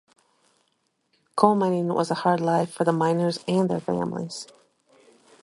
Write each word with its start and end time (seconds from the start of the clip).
Coal 1.35 1.53
mining 1.53 1.89
was 1.89 2.09
a 2.09 2.15
hard 2.15 2.39
life 2.39 2.71
for 2.73 2.83
the 2.83 2.91
miners 2.91 3.43
and 3.47 3.69
their 3.69 3.79
families. 3.79 4.47